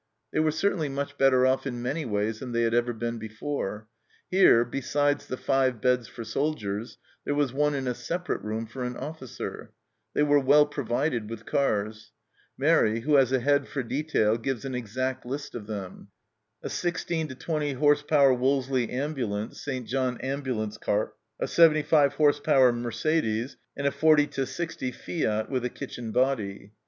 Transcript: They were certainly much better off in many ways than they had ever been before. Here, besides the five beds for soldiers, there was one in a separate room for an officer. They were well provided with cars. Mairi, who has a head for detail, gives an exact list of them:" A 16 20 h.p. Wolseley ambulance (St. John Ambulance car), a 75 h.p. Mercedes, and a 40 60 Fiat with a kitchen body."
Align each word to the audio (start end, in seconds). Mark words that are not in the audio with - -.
They 0.33 0.39
were 0.39 0.49
certainly 0.49 0.89
much 0.89 1.15
better 1.19 1.45
off 1.45 1.67
in 1.67 1.79
many 1.79 2.05
ways 2.05 2.39
than 2.39 2.53
they 2.53 2.63
had 2.63 2.73
ever 2.73 2.91
been 2.91 3.19
before. 3.19 3.87
Here, 4.31 4.65
besides 4.65 5.27
the 5.27 5.37
five 5.37 5.79
beds 5.79 6.07
for 6.07 6.23
soldiers, 6.23 6.97
there 7.23 7.35
was 7.35 7.53
one 7.53 7.75
in 7.75 7.87
a 7.87 7.93
separate 7.93 8.41
room 8.41 8.65
for 8.65 8.83
an 8.83 8.97
officer. 8.97 9.73
They 10.15 10.23
were 10.23 10.39
well 10.39 10.65
provided 10.65 11.29
with 11.29 11.45
cars. 11.45 12.13
Mairi, 12.57 13.01
who 13.01 13.13
has 13.13 13.31
a 13.31 13.41
head 13.41 13.67
for 13.67 13.83
detail, 13.83 14.37
gives 14.39 14.65
an 14.65 14.73
exact 14.73 15.23
list 15.23 15.53
of 15.53 15.67
them:" 15.67 16.07
A 16.63 16.69
16 16.71 17.27
20 17.27 17.65
h.p. 17.69 18.05
Wolseley 18.15 18.89
ambulance 18.89 19.61
(St. 19.61 19.87
John 19.87 20.17
Ambulance 20.21 20.79
car), 20.79 21.13
a 21.39 21.45
75 21.47 22.15
h.p. 22.19 22.51
Mercedes, 22.71 23.55
and 23.77 23.85
a 23.85 23.91
40 23.91 24.45
60 24.47 24.91
Fiat 24.91 25.47
with 25.51 25.63
a 25.63 25.69
kitchen 25.69 26.11
body." 26.11 26.71